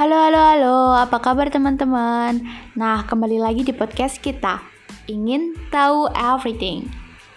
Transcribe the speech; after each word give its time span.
Halo, 0.00 0.16
halo, 0.16 0.40
halo, 0.40 0.76
apa 0.96 1.20
kabar 1.20 1.52
teman-teman? 1.52 2.40
Nah, 2.72 3.04
kembali 3.04 3.36
lagi 3.36 3.68
di 3.68 3.76
podcast 3.76 4.16
kita, 4.16 4.64
Ingin 5.04 5.52
Tahu 5.68 6.08
Everything. 6.16 6.88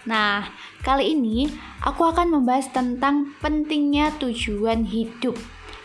Nah, 0.08 0.48
kali 0.80 1.12
ini 1.12 1.44
aku 1.84 2.08
akan 2.08 2.32
membahas 2.32 2.72
tentang 2.72 3.36
pentingnya 3.44 4.16
tujuan 4.16 4.88
hidup. 4.88 5.36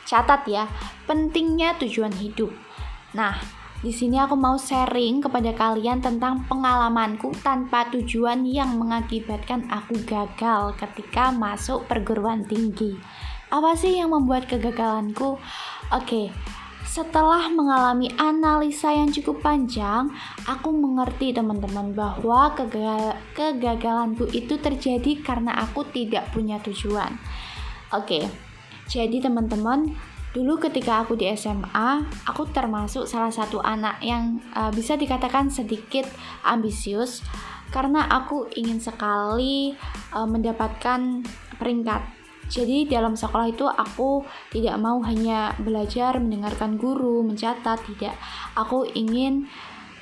Catat 0.07 0.47
ya, 0.47 0.71
pentingnya 1.03 1.75
tujuan 1.83 2.15
hidup. 2.15 2.55
Nah, 3.11 3.35
di 3.83 3.91
sini 3.91 4.15
aku 4.15 4.39
mau 4.39 4.55
sharing 4.55 5.19
kepada 5.19 5.51
kalian 5.51 5.99
tentang 5.99 6.47
pengalamanku 6.47 7.35
tanpa 7.43 7.91
tujuan 7.91 8.47
yang 8.47 8.79
mengakibatkan 8.79 9.67
aku 9.67 9.99
gagal 10.07 10.79
ketika 10.79 11.27
masuk 11.35 11.83
perguruan 11.91 12.47
tinggi. 12.47 12.95
Apa 13.51 13.75
sih 13.75 13.99
yang 13.99 14.15
membuat 14.15 14.47
kegagalanku? 14.47 15.35
Oke, 15.89 16.29
setelah 16.89 17.53
mengalami 17.53 18.09
analisa 18.17 18.89
yang 18.89 19.13
cukup 19.13 19.45
panjang, 19.45 20.09
aku 20.49 20.73
mengerti 20.73 21.29
teman-teman 21.37 21.93
bahwa 21.93 22.49
kegal 22.57 23.13
kegagalanku 23.37 24.25
itu 24.33 24.57
terjadi 24.57 25.21
karena 25.21 25.53
aku 25.61 25.85
tidak 25.93 26.33
punya 26.33 26.57
tujuan. 26.65 27.13
Oke, 27.93 28.25
jadi 28.89 29.21
teman-teman, 29.21 29.93
dulu 30.33 30.57
ketika 30.57 31.05
aku 31.05 31.13
di 31.13 31.29
SMA, 31.37 32.09
aku 32.25 32.49
termasuk 32.49 33.05
salah 33.05 33.29
satu 33.29 33.61
anak 33.61 34.01
yang 34.01 34.41
uh, 34.57 34.73
bisa 34.73 34.97
dikatakan 34.97 35.53
sedikit 35.53 36.09
ambisius 36.41 37.21
karena 37.69 38.09
aku 38.09 38.49
ingin 38.57 38.81
sekali 38.81 39.77
uh, 40.09 40.25
mendapatkan 40.25 41.21
peringkat 41.61 42.18
jadi 42.49 42.89
dalam 42.89 43.13
sekolah 43.13 43.47
itu 43.53 43.69
aku 43.69 44.25
tidak 44.49 44.81
mau 44.81 44.97
hanya 45.05 45.53
belajar 45.61 46.17
mendengarkan 46.17 46.81
guru, 46.81 47.21
mencatat, 47.21 47.77
tidak. 47.85 48.17
Aku 48.57 48.89
ingin 48.89 49.45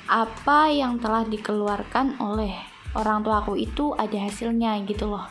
apa 0.08 0.72
yang 0.72 0.96
telah 0.96 1.28
dikeluarkan 1.28 2.16
oleh 2.24 2.56
orang 2.96 3.20
tua 3.20 3.44
aku 3.44 3.60
itu 3.60 3.92
ada 3.92 4.16
hasilnya 4.16 4.80
gitu 4.88 5.12
loh. 5.12 5.28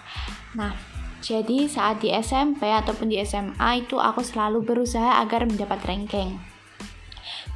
Nah, 0.53 0.77
jadi 1.25 1.65
saat 1.65 2.05
di 2.05 2.13
SMP 2.13 2.69
ataupun 2.69 3.09
di 3.09 3.17
SMA 3.25 3.81
itu 3.81 3.97
aku 3.97 4.21
selalu 4.21 4.61
berusaha 4.61 5.17
agar 5.17 5.49
mendapat 5.49 5.81
ranking. 5.89 6.37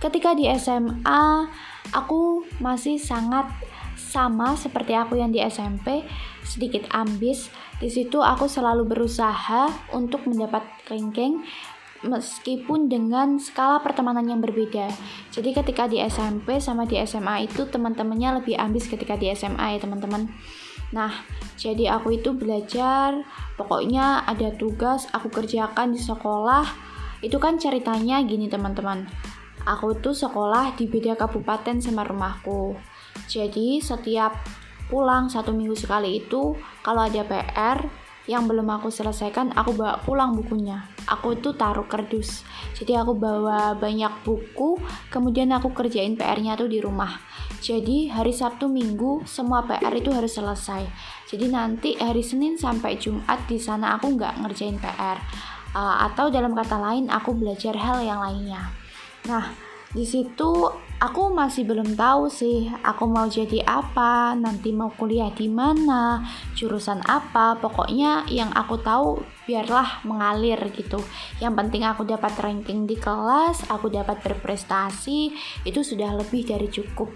Ketika 0.01 0.33
di 0.33 0.49
SMA, 0.57 1.45
aku 1.93 2.41
masih 2.57 2.97
sangat 2.97 3.45
sama 4.01 4.57
seperti 4.57 4.97
aku 4.97 5.21
yang 5.21 5.29
di 5.29 5.37
SMP, 5.45 6.01
sedikit 6.41 6.89
ambis 6.89 7.53
di 7.81 7.89
situ 7.89 8.21
aku 8.21 8.45
selalu 8.45 8.85
berusaha 8.85 9.69
untuk 9.93 10.29
mendapat 10.29 10.61
ranking 10.85 11.41
meskipun 12.05 12.89
dengan 12.89 13.37
skala 13.41 13.81
pertemanan 13.81 14.25
yang 14.25 14.41
berbeda. 14.41 14.89
Jadi 15.33 15.49
ketika 15.53 15.89
di 15.89 15.97
SMP 16.01 16.61
sama 16.61 16.85
di 16.85 16.97
SMA 17.01 17.49
itu 17.49 17.65
teman-temannya 17.69 18.41
lebih 18.41 18.57
ambis 18.57 18.85
ketika 18.85 19.17
di 19.17 19.33
SMA 19.33 19.77
ya 19.77 19.79
teman-teman. 19.81 20.29
Nah, 20.93 21.25
jadi 21.57 21.97
aku 21.97 22.21
itu 22.21 22.37
belajar, 22.37 23.21
pokoknya 23.57 24.29
ada 24.29 24.53
tugas 24.53 25.09
aku 25.09 25.33
kerjakan 25.33 25.97
di 25.97 26.01
sekolah. 26.01 26.65
Itu 27.21 27.41
kan 27.41 27.57
ceritanya 27.57 28.21
gini 28.25 28.45
teman-teman. 28.45 29.09
Aku 29.65 29.93
tuh 29.97 30.13
sekolah 30.13 30.73
di 30.73 30.89
beda 30.89 31.17
kabupaten 31.17 31.81
sama 31.81 32.01
rumahku. 32.01 32.77
Jadi 33.27 33.79
setiap 33.79 34.35
pulang 34.91 35.31
satu 35.31 35.55
minggu 35.55 35.75
sekali 35.77 36.19
itu 36.19 36.55
kalau 36.83 37.07
ada 37.07 37.23
PR 37.23 37.79
yang 38.29 38.45
belum 38.45 38.69
aku 38.69 38.93
selesaikan 38.93 39.55
aku 39.55 39.73
bawa 39.73 39.99
pulang 40.03 40.35
bukunya. 40.37 40.85
Aku 41.09 41.35
itu 41.35 41.55
taruh 41.57 41.87
kardus 41.89 42.45
jadi 42.81 42.97
aku 43.05 43.13
bawa 43.13 43.77
banyak 43.77 44.25
buku 44.25 44.81
kemudian 45.13 45.53
aku 45.53 45.69
kerjain 45.69 46.17
PR-nya 46.17 46.57
tuh 46.57 46.65
di 46.65 46.81
rumah. 46.81 47.21
Jadi 47.61 48.09
hari 48.09 48.33
Sabtu 48.33 48.65
Minggu 48.65 49.21
semua 49.29 49.61
PR 49.69 49.93
itu 49.93 50.09
harus 50.09 50.33
selesai. 50.33 50.81
Jadi 51.29 51.45
nanti 51.53 51.93
hari 51.93 52.25
Senin 52.25 52.57
sampai 52.57 52.97
Jumat 52.97 53.45
di 53.45 53.61
sana 53.61 54.01
aku 54.01 54.17
nggak 54.17 54.41
ngerjain 54.41 54.81
PR 54.81 55.21
uh, 55.77 55.77
eh, 55.77 55.95
atau 56.09 56.33
dalam 56.33 56.57
kata 56.57 56.81
lain 56.81 57.05
aku 57.13 57.37
belajar 57.37 57.77
hal 57.77 58.01
yang 58.01 58.17
lainnya. 58.17 58.73
Nah 59.29 59.53
di 59.93 60.01
situ 60.01 60.65
aku 61.01 61.33
masih 61.33 61.65
belum 61.65 61.97
tahu 61.97 62.29
sih 62.29 62.69
aku 62.85 63.09
mau 63.09 63.25
jadi 63.25 63.65
apa, 63.65 64.37
nanti 64.37 64.69
mau 64.69 64.93
kuliah 64.93 65.33
di 65.33 65.49
mana, 65.49 66.21
jurusan 66.53 67.01
apa. 67.09 67.57
Pokoknya 67.57 68.29
yang 68.29 68.53
aku 68.53 68.77
tahu 68.77 69.17
biarlah 69.49 70.05
mengalir 70.05 70.61
gitu. 70.77 71.01
Yang 71.41 71.53
penting 71.57 71.83
aku 71.89 72.05
dapat 72.05 72.37
ranking 72.37 72.85
di 72.85 72.93
kelas, 73.01 73.65
aku 73.73 73.89
dapat 73.89 74.21
berprestasi, 74.21 75.33
itu 75.65 75.81
sudah 75.81 76.13
lebih 76.21 76.45
dari 76.45 76.69
cukup. 76.69 77.09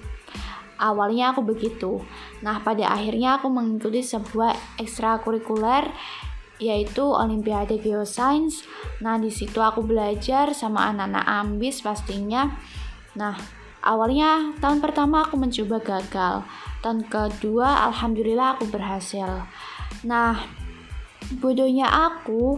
Awalnya 0.75 1.31
aku 1.31 1.45
begitu. 1.45 2.03
Nah, 2.43 2.59
pada 2.59 2.91
akhirnya 2.91 3.39
aku 3.39 3.47
mengikuti 3.47 4.03
sebuah 4.03 4.81
ekstrakurikuler 4.81 5.87
yaitu 6.59 7.03
Olimpiade 7.03 7.79
Geoscience. 7.79 8.63
Nah, 8.99 9.15
di 9.19 9.31
situ 9.31 9.59
aku 9.59 9.83
belajar 9.83 10.51
sama 10.51 10.87
anak-anak 10.91 11.25
ambis 11.27 11.79
pastinya. 11.79 12.51
Nah, 13.15 13.35
Awalnya 13.85 14.57
tahun 14.57 14.81
pertama 14.81 15.21
aku 15.29 15.37
mencoba 15.37 15.77
gagal, 15.77 16.41
tahun 16.81 17.05
kedua 17.05 17.85
alhamdulillah 17.93 18.57
aku 18.57 18.65
berhasil. 18.73 19.45
Nah, 20.01 20.41
bodohnya 21.37 21.85
aku 21.85 22.57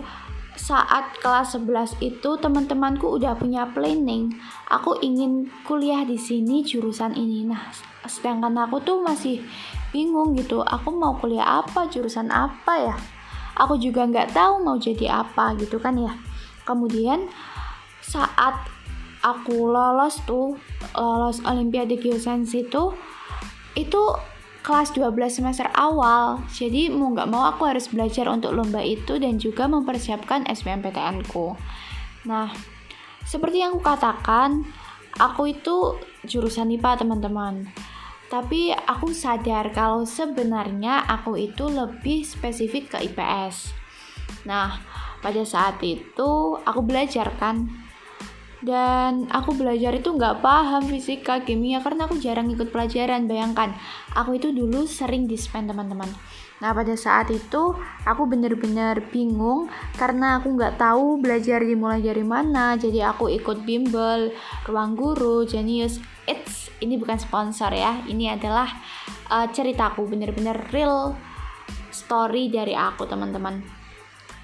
saat 0.57 1.19
kelas 1.21 1.59
11 1.59 1.99
itu 2.01 2.29
teman-temanku 2.39 3.19
udah 3.19 3.35
punya 3.35 3.67
planning. 3.69 4.39
Aku 4.71 4.97
ingin 5.03 5.51
kuliah 5.67 6.07
di 6.07 6.15
sini 6.15 6.65
jurusan 6.65 7.13
ini. 7.13 7.45
Nah, 7.45 7.75
sedangkan 8.07 8.55
aku 8.63 8.81
tuh 8.81 9.03
masih 9.03 9.43
bingung 9.91 10.31
gitu. 10.33 10.63
Aku 10.63 10.95
mau 10.95 11.19
kuliah 11.19 11.61
apa, 11.61 11.91
jurusan 11.91 12.31
apa 12.33 12.73
ya? 12.79 12.95
Aku 13.59 13.75
juga 13.77 14.07
nggak 14.07 14.31
tahu 14.31 14.63
mau 14.63 14.79
jadi 14.79 15.27
apa 15.27 15.59
gitu 15.59 15.77
kan 15.77 15.99
ya. 15.99 16.15
Kemudian 16.63 17.29
saat 17.99 18.76
aku 19.35 19.67
lolos 19.67 20.23
tuh 20.23 20.55
lolos 20.95 21.43
Olimpiade 21.43 21.99
Geoscience 21.99 22.55
itu 22.55 22.95
itu 23.75 24.01
kelas 24.63 24.91
12 24.95 25.15
semester 25.31 25.67
awal. 25.75 26.43
Jadi 26.51 26.91
mau 26.91 27.11
nggak 27.11 27.29
mau 27.29 27.47
aku 27.47 27.67
harus 27.67 27.87
belajar 27.87 28.27
untuk 28.27 28.51
lomba 28.55 28.83
itu 28.83 29.15
dan 29.19 29.39
juga 29.39 29.67
mempersiapkan 29.67 30.47
SBMPTN 30.47 31.27
ku. 31.27 31.55
Nah 32.27 32.51
seperti 33.27 33.63
yang 33.63 33.75
aku 33.75 33.83
katakan 33.83 34.63
aku 35.19 35.51
itu 35.51 35.99
jurusan 36.23 36.71
IPA 36.75 37.03
teman-teman. 37.03 37.67
Tapi 38.27 38.75
aku 38.75 39.15
sadar 39.15 39.71
kalau 39.71 40.03
sebenarnya 40.03 40.99
aku 41.07 41.39
itu 41.39 41.71
lebih 41.71 42.27
spesifik 42.27 42.91
ke 42.91 43.07
IPS 43.07 43.87
nah 44.47 44.79
pada 45.19 45.43
saat 45.43 45.81
itu 45.83 46.55
aku 46.61 46.81
belajar 46.83 47.35
kan 47.35 47.67
dan 48.65 49.29
aku 49.29 49.53
belajar 49.53 49.93
itu 49.93 50.09
nggak 50.09 50.41
paham 50.41 50.89
fisika 50.89 51.45
kimia 51.45 51.77
karena 51.85 52.09
aku 52.09 52.17
jarang 52.17 52.49
ikut 52.49 52.73
pelajaran 52.73 53.29
bayangkan. 53.29 53.77
Aku 54.17 54.33
itu 54.33 54.49
dulu 54.49 54.89
sering 54.89 55.29
dispen 55.29 55.69
teman-teman. 55.69 56.09
Nah 56.57 56.73
pada 56.73 56.97
saat 56.97 57.29
itu 57.29 57.77
aku 58.01 58.23
bener-bener 58.25 58.97
bingung 59.13 59.69
karena 59.93 60.41
aku 60.41 60.57
nggak 60.57 60.81
tahu 60.81 61.21
belajar 61.21 61.61
dimulai 61.61 62.01
dari 62.01 62.25
mana. 62.25 62.73
Jadi 62.73 62.97
aku 63.05 63.29
ikut 63.29 63.61
bimbel 63.61 64.33
ruang 64.65 64.97
guru 64.97 65.45
genius. 65.45 66.01
It's 66.25 66.73
ini 66.81 66.97
bukan 66.97 67.21
sponsor 67.21 67.69
ya. 67.69 68.01
Ini 68.09 68.41
adalah 68.41 68.73
uh, 69.29 69.45
ceritaku 69.53 70.09
bener-bener 70.09 70.57
real 70.73 71.13
story 71.93 72.49
dari 72.49 72.73
aku 72.73 73.05
teman-teman. 73.05 73.61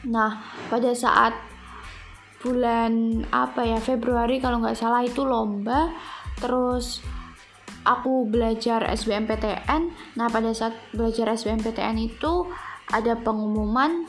Nah 0.06 0.38
pada 0.70 0.94
saat 0.94 1.53
bulan 2.44 3.24
apa 3.32 3.64
ya 3.64 3.80
Februari 3.80 4.44
kalau 4.44 4.60
nggak 4.60 4.78
salah 4.78 5.02
itu 5.02 5.24
lomba. 5.24 5.96
Terus 6.38 7.00
aku 7.88 8.28
belajar 8.28 8.84
SBMPTN 8.92 10.16
nah 10.16 10.28
pada 10.32 10.52
saat 10.56 10.76
belajar 10.96 11.36
SBMPTN 11.36 12.00
itu 12.00 12.48
ada 12.92 13.20
pengumuman 13.20 14.08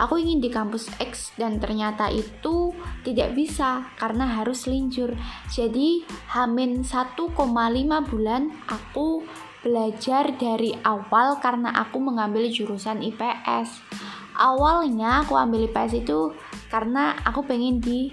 aku 0.00 0.16
ingin 0.16 0.40
di 0.40 0.48
kampus 0.48 0.88
X 0.96 1.36
dan 1.36 1.60
ternyata 1.60 2.08
itu 2.08 2.72
tidak 3.04 3.36
bisa 3.36 3.92
karena 4.00 4.40
harus 4.40 4.64
lincur. 4.64 5.12
Jadi 5.52 6.04
hamin 6.32 6.80
1,5 6.80 7.36
bulan 8.08 8.42
aku 8.68 9.24
belajar 9.60 10.32
dari 10.40 10.72
awal 10.80 11.36
karena 11.44 11.68
aku 11.76 12.00
mengambil 12.00 12.48
jurusan 12.48 13.04
IPS 13.04 13.84
awalnya 14.40 15.20
aku 15.20 15.36
ambil 15.36 15.68
IPS 15.68 16.00
itu 16.00 16.32
karena 16.72 17.12
aku 17.28 17.44
pengen 17.44 17.76
di 17.76 18.08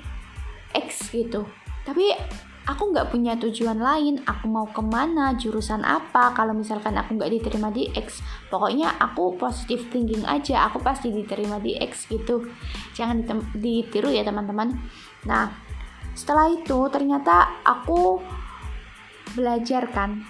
X 0.76 1.16
gitu. 1.16 1.48
Tapi 1.88 2.12
aku 2.68 2.92
nggak 2.92 3.10
punya 3.16 3.40
tujuan 3.40 3.80
lain. 3.80 4.20
Aku 4.28 4.52
mau 4.52 4.68
ke 4.68 4.84
mana 4.84 5.32
jurusan 5.40 5.88
apa. 5.88 6.36
Kalau 6.36 6.52
misalkan 6.52 7.00
aku 7.00 7.16
nggak 7.16 7.32
diterima 7.32 7.72
di 7.72 7.88
X 7.96 8.20
pokoknya 8.52 9.00
aku 9.00 9.40
positive 9.40 9.88
thinking 9.88 10.28
aja. 10.28 10.68
Aku 10.68 10.84
pasti 10.84 11.10
diterima 11.16 11.64
di 11.64 11.80
X 11.80 12.12
gitu. 12.12 12.44
Jangan 12.92 13.24
ditiru 13.56 14.12
ya 14.12 14.28
teman-teman. 14.28 14.76
Nah 15.24 15.48
setelah 16.12 16.52
itu 16.52 16.92
ternyata 16.92 17.64
aku 17.64 18.20
belajar 19.38 19.88
kan 19.94 20.26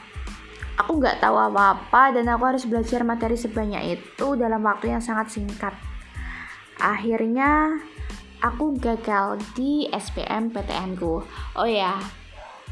aku 0.77 1.01
nggak 1.01 1.19
tahu 1.19 1.35
apa-apa 1.35 2.13
dan 2.13 2.29
aku 2.29 2.43
harus 2.47 2.63
belajar 2.69 3.01
materi 3.01 3.35
sebanyak 3.35 3.99
itu 3.99 4.27
dalam 4.37 4.61
waktu 4.61 4.93
yang 4.93 5.03
sangat 5.03 5.33
singkat. 5.33 5.73
Akhirnya 6.77 7.81
aku 8.39 8.77
gagal 8.77 9.41
di 9.57 9.89
SPM 9.89 10.53
PTN 10.53 10.93
ku. 10.95 11.25
Oh 11.57 11.67
ya 11.67 11.97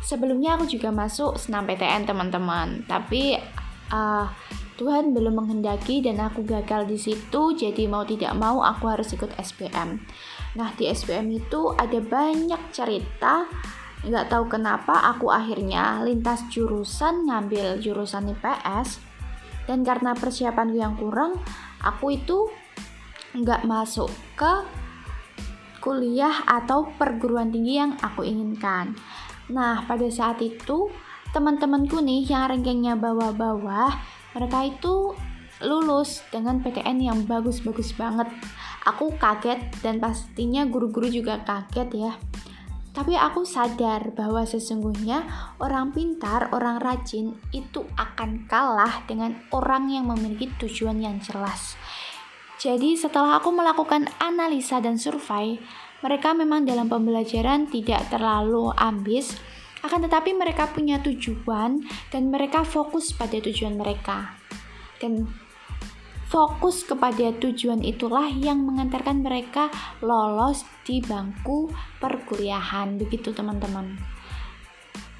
sebelumnya 0.06 0.56
aku 0.56 0.70
juga 0.70 0.94
masuk 0.94 1.42
senam 1.42 1.66
PTN 1.66 2.06
teman-teman. 2.06 2.86
Tapi 2.86 3.42
uh, 3.90 4.30
Tuhan 4.76 5.16
belum 5.16 5.40
menghendaki 5.40 6.04
dan 6.04 6.20
aku 6.20 6.44
gagal 6.44 6.84
di 6.88 7.00
situ 7.00 7.56
jadi 7.56 7.88
mau 7.88 8.04
tidak 8.04 8.36
mau 8.36 8.60
aku 8.60 8.92
harus 8.92 9.08
ikut 9.16 9.32
SPM 9.40 10.04
nah 10.56 10.72
di 10.76 10.92
SPM 10.92 11.32
itu 11.32 11.72
ada 11.76 12.00
banyak 12.00 12.60
cerita 12.76 13.48
nggak 14.06 14.30
tahu 14.30 14.46
kenapa 14.46 15.12
aku 15.14 15.34
akhirnya 15.34 16.02
lintas 16.06 16.46
jurusan 16.54 17.26
ngambil 17.26 17.82
jurusan 17.82 18.32
IPS 18.38 19.02
dan 19.66 19.82
karena 19.82 20.14
persiapanku 20.14 20.78
yang 20.78 20.94
kurang 20.94 21.42
aku 21.82 22.14
itu 22.14 22.48
nggak 23.34 23.66
masuk 23.66 24.08
ke 24.38 24.54
kuliah 25.82 26.46
atau 26.46 26.90
perguruan 26.98 27.50
tinggi 27.50 27.82
yang 27.82 27.98
aku 28.00 28.22
inginkan 28.22 28.94
nah 29.50 29.82
pada 29.86 30.06
saat 30.10 30.42
itu 30.42 30.90
teman-temanku 31.34 32.00
nih 32.00 32.26
yang 32.30 32.48
rankingnya 32.50 32.96
bawah-bawah 32.96 33.92
mereka 34.38 34.70
itu 34.70 35.16
lulus 35.64 36.20
dengan 36.34 36.60
PTN 36.60 37.00
yang 37.00 37.20
bagus-bagus 37.24 37.96
banget. 37.96 38.28
Aku 38.84 39.16
kaget 39.16 39.64
dan 39.80 40.04
pastinya 40.04 40.68
guru-guru 40.68 41.08
juga 41.08 41.40
kaget 41.48 41.90
ya. 41.96 42.12
Tapi 42.96 43.12
aku 43.20 43.44
sadar 43.44 44.16
bahwa 44.16 44.48
sesungguhnya 44.48 45.28
orang 45.60 45.92
pintar, 45.92 46.48
orang 46.56 46.80
rajin 46.80 47.36
itu 47.52 47.84
akan 48.00 48.48
kalah 48.48 49.04
dengan 49.04 49.36
orang 49.52 49.92
yang 49.92 50.08
memiliki 50.08 50.48
tujuan 50.64 51.04
yang 51.04 51.20
jelas. 51.20 51.76
Jadi 52.56 52.96
setelah 52.96 53.44
aku 53.44 53.52
melakukan 53.52 54.08
analisa 54.24 54.80
dan 54.80 54.96
survei, 54.96 55.60
mereka 56.00 56.32
memang 56.32 56.64
dalam 56.64 56.88
pembelajaran 56.88 57.68
tidak 57.68 58.08
terlalu 58.08 58.72
ambis, 58.80 59.36
akan 59.84 60.08
tetapi 60.08 60.32
mereka 60.32 60.72
punya 60.72 60.98
tujuan 61.04 61.84
dan 62.16 62.32
mereka 62.32 62.64
fokus 62.64 63.12
pada 63.12 63.36
tujuan 63.44 63.76
mereka. 63.76 64.40
Dan 65.04 65.28
fokus 66.36 66.84
kepada 66.84 67.32
tujuan 67.40 67.80
itulah 67.80 68.28
yang 68.28 68.60
mengantarkan 68.68 69.24
mereka 69.24 69.72
lolos 70.04 70.68
di 70.84 71.00
bangku 71.00 71.72
perkuliahan. 72.04 73.00
Begitu 73.00 73.32
teman-teman. 73.32 73.96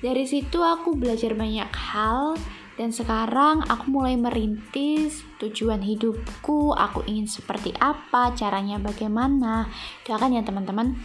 Dari 0.04 0.28
situ 0.28 0.60
aku 0.60 0.92
belajar 1.00 1.32
banyak 1.32 1.72
hal 1.72 2.36
dan 2.76 2.92
sekarang 2.92 3.64
aku 3.64 3.88
mulai 3.88 4.20
merintis 4.20 5.24
tujuan 5.40 5.80
hidupku, 5.80 6.76
aku 6.76 7.08
ingin 7.08 7.32
seperti 7.32 7.72
apa, 7.80 8.36
caranya 8.36 8.76
bagaimana. 8.76 9.72
Doakan 10.04 10.36
ya 10.36 10.44
teman-teman. 10.44 11.00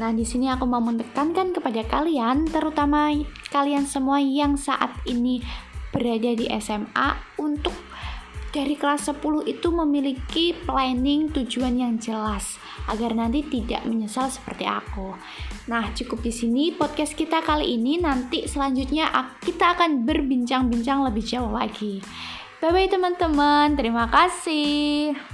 Nah, 0.00 0.16
di 0.16 0.24
sini 0.24 0.48
aku 0.48 0.64
mau 0.64 0.80
menekankan 0.80 1.52
kepada 1.52 1.84
kalian, 1.84 2.48
terutama 2.48 3.12
kalian 3.52 3.84
semua 3.84 4.16
yang 4.16 4.56
saat 4.56 4.96
ini 5.04 5.44
berada 5.92 6.32
di 6.32 6.48
SMA 6.56 7.36
untuk 7.36 7.91
dari 8.52 8.76
kelas 8.76 9.08
10 9.08 9.48
itu 9.48 9.68
memiliki 9.72 10.52
planning 10.52 11.32
tujuan 11.32 11.72
yang 11.72 11.96
jelas 11.96 12.60
agar 12.86 13.16
nanti 13.16 13.40
tidak 13.48 13.82
menyesal 13.88 14.28
seperti 14.28 14.68
aku. 14.68 15.16
Nah, 15.72 15.88
cukup 15.96 16.20
di 16.20 16.30
sini 16.30 16.76
podcast 16.76 17.16
kita 17.16 17.40
kali 17.40 17.80
ini. 17.80 17.96
Nanti 17.96 18.44
selanjutnya 18.44 19.08
kita 19.40 19.72
akan 19.74 20.04
berbincang-bincang 20.04 21.00
lebih 21.08 21.24
jauh 21.24 21.50
lagi. 21.50 22.04
Bye 22.60 22.70
bye 22.70 22.86
teman-teman. 22.92 23.74
Terima 23.74 24.06
kasih. 24.12 25.31